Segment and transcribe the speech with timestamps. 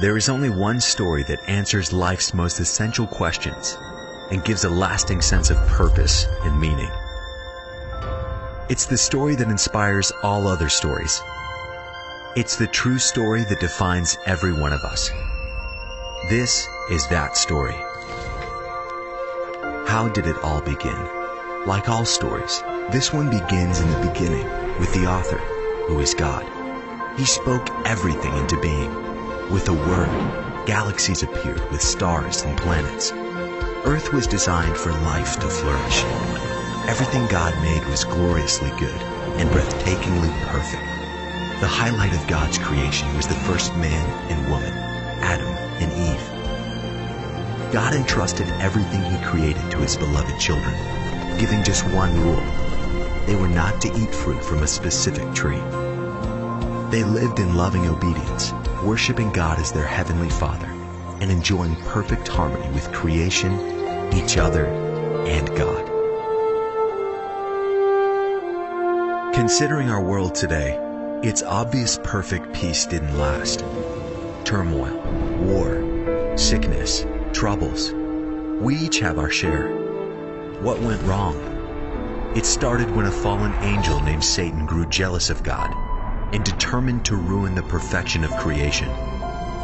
[0.00, 3.76] There is only one story that answers life's most essential questions
[4.30, 6.90] and gives a lasting sense of purpose and meaning.
[8.68, 11.20] It's the story that inspires all other stories.
[12.34, 15.10] It's the true story that defines every one of us.
[16.30, 17.76] This is that story.
[19.86, 20.98] How did it all begin?
[21.66, 24.46] Like all stories, this one begins in the beginning
[24.80, 25.38] with the author,
[25.86, 26.46] who is God.
[27.18, 29.11] He spoke everything into being.
[29.52, 33.12] With a word, galaxies appeared with stars and planets.
[33.84, 36.04] Earth was designed for life to flourish.
[36.88, 39.02] Everything God made was gloriously good
[39.36, 40.82] and breathtakingly perfect.
[41.60, 44.72] The highlight of God's creation was the first man and woman,
[45.20, 47.72] Adam and Eve.
[47.74, 50.74] God entrusted everything he created to his beloved children,
[51.38, 52.42] giving just one rule.
[53.26, 55.60] They were not to eat fruit from a specific tree.
[56.92, 58.52] They lived in loving obedience,
[58.84, 60.66] worshiping God as their heavenly Father,
[61.22, 63.54] and enjoying perfect harmony with creation,
[64.12, 64.66] each other,
[65.26, 65.86] and God.
[69.34, 70.78] Considering our world today,
[71.22, 73.60] it's obvious perfect peace didn't last.
[74.44, 74.94] Turmoil,
[75.38, 77.92] war, sickness, troubles.
[78.60, 79.70] We each have our share.
[80.60, 81.36] What went wrong?
[82.36, 85.74] It started when a fallen angel named Satan grew jealous of God
[86.32, 88.88] and determined to ruin the perfection of creation.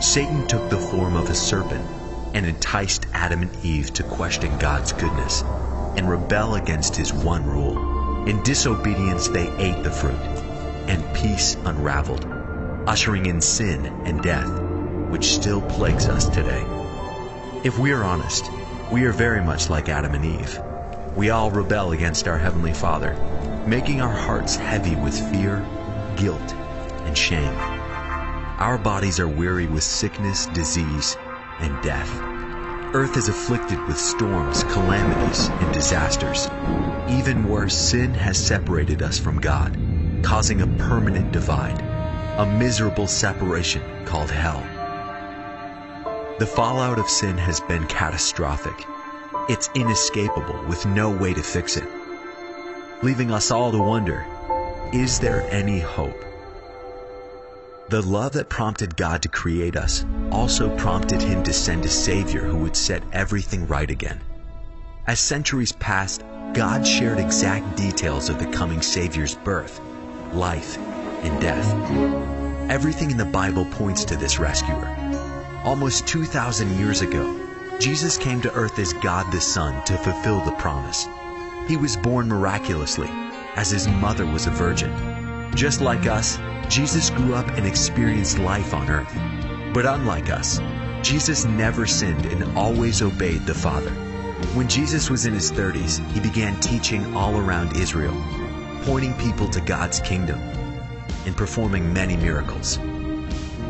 [0.00, 1.84] Satan took the form of a serpent
[2.34, 5.42] and enticed Adam and Eve to question God's goodness
[5.96, 8.26] and rebel against his one rule.
[8.28, 10.20] In disobedience, they ate the fruit,
[10.86, 12.26] and peace unraveled,
[12.86, 14.48] ushering in sin and death,
[15.10, 16.64] which still plagues us today.
[17.64, 18.50] If we are honest,
[18.92, 20.60] we are very much like Adam and Eve.
[21.16, 23.14] We all rebel against our Heavenly Father,
[23.66, 25.66] making our hearts heavy with fear,
[26.18, 26.52] guilt,
[27.04, 27.54] and shame.
[28.58, 31.16] Our bodies are weary with sickness, disease,
[31.60, 32.10] and death.
[32.92, 36.48] Earth is afflicted with storms, calamities, and disasters.
[37.08, 39.78] Even worse, sin has separated us from God,
[40.22, 41.80] causing a permanent divide,
[42.38, 44.66] a miserable separation called hell.
[46.38, 48.86] The fallout of sin has been catastrophic.
[49.48, 51.88] It's inescapable with no way to fix it,
[53.02, 54.26] leaving us all to wonder,
[54.92, 56.24] is there any hope?
[57.90, 62.42] The love that prompted God to create us also prompted him to send a Savior
[62.42, 64.20] who would set everything right again.
[65.06, 66.22] As centuries passed,
[66.54, 69.80] God shared exact details of the coming Savior's birth,
[70.32, 70.78] life,
[71.22, 71.70] and death.
[72.70, 74.88] Everything in the Bible points to this rescuer.
[75.64, 77.38] Almost 2,000 years ago,
[77.78, 81.06] Jesus came to earth as God the Son to fulfill the promise.
[81.66, 83.10] He was born miraculously,
[83.58, 84.92] as his mother was a virgin.
[85.56, 86.38] Just like us,
[86.68, 89.12] Jesus grew up and experienced life on earth.
[89.74, 90.60] But unlike us,
[91.02, 93.90] Jesus never sinned and always obeyed the Father.
[94.54, 98.14] When Jesus was in his 30s, he began teaching all around Israel,
[98.82, 100.38] pointing people to God's kingdom
[101.26, 102.78] and performing many miracles.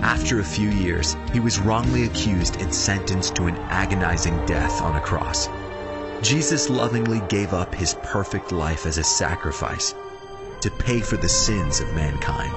[0.02, 4.96] After a few years, he was wrongly accused and sentenced to an agonizing death on
[4.96, 5.48] a cross.
[6.22, 9.94] Jesus lovingly gave up his perfect life as a sacrifice
[10.60, 12.52] to pay for the sins of mankind.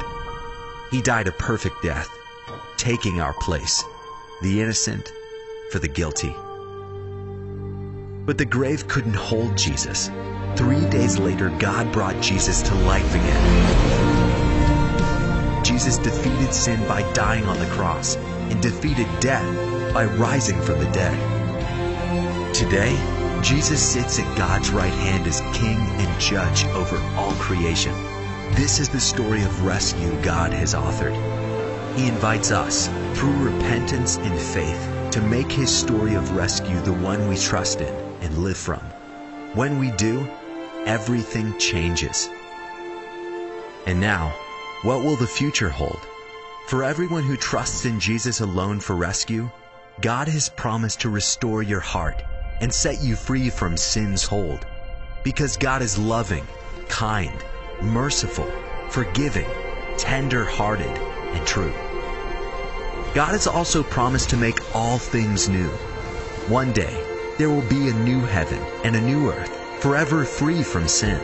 [0.89, 2.09] He died a perfect death,
[2.77, 3.83] taking our place,
[4.41, 5.13] the innocent
[5.69, 6.35] for the guilty.
[8.25, 10.09] But the grave couldn't hold Jesus.
[10.55, 14.01] Three days later, God brought Jesus to life again.
[15.63, 19.45] Jesus defeated sin by dying on the cross and defeated death
[19.93, 21.15] by rising from the dead.
[22.55, 22.97] Today,
[23.41, 27.91] Jesus sits at God's right hand as King and Judge over all creation.
[28.53, 31.15] This is the story of rescue God has authored.
[31.95, 37.27] He invites us, through repentance and faith, to make his story of rescue the one
[37.27, 38.81] we trust in and live from.
[39.55, 40.29] When we do,
[40.85, 42.29] everything changes.
[43.87, 44.35] And now,
[44.83, 45.99] what will the future hold?
[46.67, 49.49] For everyone who trusts in Jesus alone for rescue,
[49.99, 52.23] God has promised to restore your heart
[52.61, 54.65] and set you free from sin's hold.
[55.23, 56.47] Because God is loving,
[56.87, 57.43] kind,
[57.81, 58.49] merciful,
[58.89, 59.49] forgiving,
[59.97, 60.95] tender hearted,
[61.35, 61.73] and true.
[63.13, 65.67] God has also promised to make all things new.
[66.47, 67.03] One day,
[67.37, 71.19] there will be a new heaven and a new earth, forever free from sin.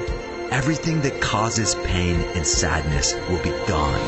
[0.51, 3.99] Everything that causes pain and sadness will be gone.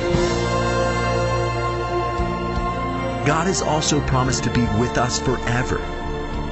[3.25, 5.79] God has also promised to be with us forever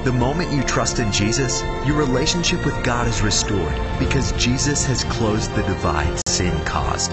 [0.08, 5.04] the moment you trust in Jesus, your relationship with God is restored because Jesus has
[5.04, 7.10] closed the divide sin caused.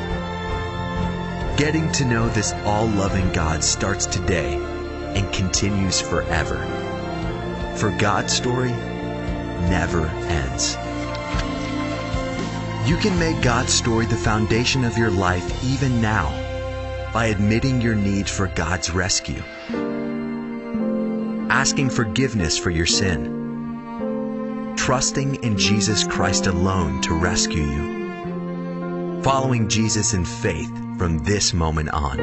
[1.58, 4.54] Getting to know this all loving God starts today
[5.14, 6.56] and continues forever.
[7.76, 8.72] For God's story
[9.68, 10.78] never ends.
[12.90, 16.30] You can make God's story the foundation of your life even now
[17.12, 19.44] by admitting your need for God's rescue,
[21.56, 30.14] asking forgiveness for your sin, trusting in Jesus Christ alone to rescue you, following Jesus
[30.14, 32.18] in faith from this moment on.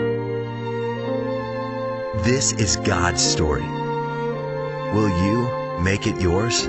[2.25, 3.67] This is God's story.
[4.93, 6.69] Will you make it yours?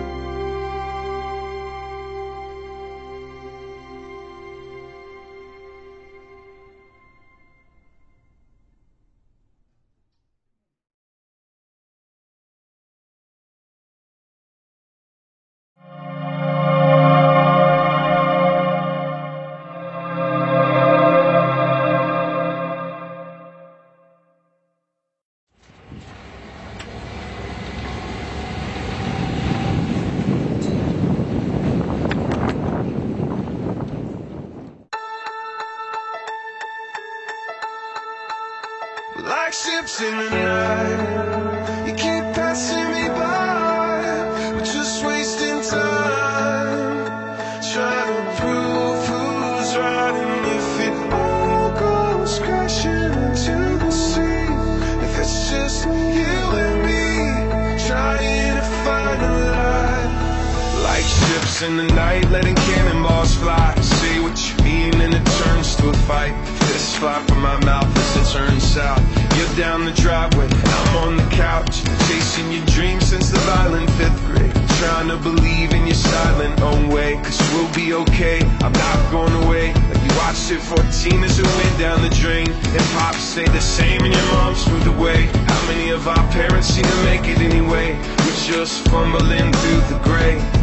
[61.03, 61.11] Light.
[61.19, 63.75] Like ships in the night, letting cannonballs fly.
[63.81, 66.33] Say what you mean, and it turns to a fight.
[66.67, 69.01] This fly from my mouth as it turns south.
[69.37, 74.25] You're down the driveway, I'm on the couch, chasing your dreams since the violent fifth
[74.27, 74.51] grade.
[74.79, 78.41] Trying to believe in your silent own way, cause we'll be okay.
[78.61, 79.73] I'm not going away.
[79.73, 82.49] Like you watched it 14 as it went down the drain.
[82.51, 85.27] And pops stay the same, and your mom's moved away.
[85.47, 87.95] How many of our parents seem to make it anyway?
[88.19, 90.62] We're just fumbling through the gray.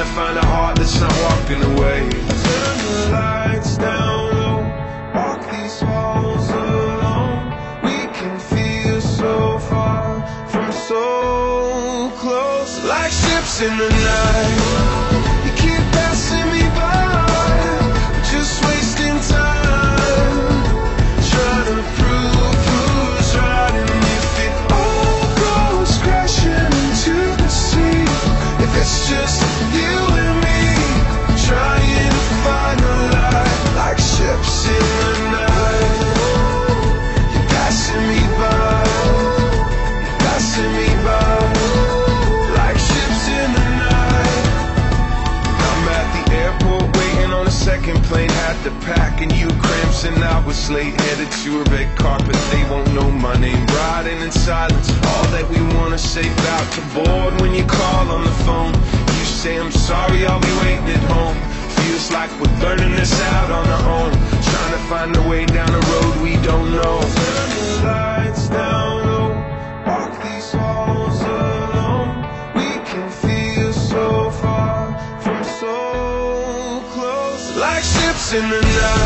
[0.00, 2.08] Trying to find a heart that's not walking away.
[2.08, 4.62] Turn the lights down low.
[5.14, 7.52] Walk these halls alone.
[7.82, 12.82] We can feel so far from so close.
[12.86, 14.69] Like ships in the night.
[47.90, 48.30] Second plane.
[48.30, 50.94] Had to pack and you cramps and I was late.
[51.00, 52.36] Headed to a red carpet.
[52.50, 53.66] They won't know my name.
[53.66, 54.90] Riding in silence.
[55.10, 58.74] All that we wanna say about to board when you call on the phone.
[59.18, 61.36] You say I'm sorry, I'll be waiting at home.
[61.78, 64.12] Feels like we're learning this out on our own.
[64.50, 65.99] Trying to find a way down a road
[78.32, 78.99] in the night.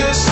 [0.00, 0.29] just